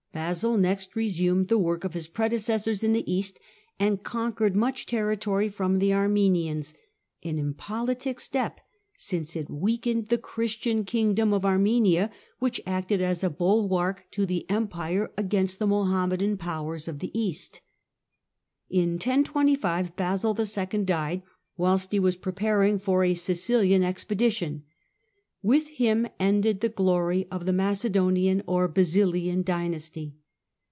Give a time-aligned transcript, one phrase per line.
[0.13, 3.39] Basil next re sumed the work of his predecessors in the East,
[3.79, 6.73] and conquered much territory from the Armenians,
[7.23, 8.59] an im politic step,
[8.97, 14.45] since it weakened the Christian kingdom of Armenia, which acted as a bulwark to the
[14.49, 17.61] Empire against the Mohammedan powers of the East.
[18.69, 20.83] In 1025 Basil II.
[20.83, 21.23] died,
[21.55, 24.65] whilst he was preparing for a Sicilian expedition.
[25.43, 30.13] With him ended the glory of the Macedonian or Basilian dynasty.